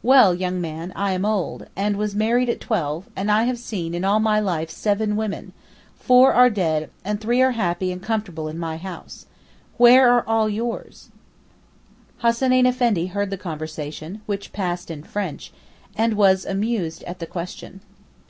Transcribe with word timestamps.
'Well, 0.00 0.32
young 0.32 0.60
man, 0.60 0.92
I 0.94 1.10
am 1.10 1.24
old, 1.24 1.66
and 1.74 1.96
was 1.96 2.14
married 2.14 2.48
at 2.48 2.60
twelve, 2.60 3.08
and 3.16 3.32
I 3.32 3.42
have 3.46 3.58
seen 3.58 3.94
in 3.96 4.04
all 4.04 4.20
my 4.20 4.38
life 4.38 4.70
seven 4.70 5.16
women; 5.16 5.52
four 5.98 6.32
are 6.32 6.48
dead, 6.50 6.88
and 7.04 7.20
three 7.20 7.42
are 7.42 7.50
happy 7.50 7.90
and 7.90 8.00
comfortable 8.00 8.46
in 8.46 8.60
my 8.60 8.76
house. 8.76 9.26
Where 9.78 10.08
are 10.08 10.22
all 10.24 10.48
yours?' 10.48 11.08
Hassaneyn 12.22 12.64
Effendi 12.68 13.06
heard 13.08 13.30
the 13.30 13.36
conversation, 13.36 14.20
which 14.26 14.52
passed 14.52 14.88
in 14.88 15.02
French, 15.02 15.52
and 15.96 16.14
was 16.14 16.44
amused 16.46 17.02
at 17.02 17.18
the 17.18 17.26
question. 17.26 17.80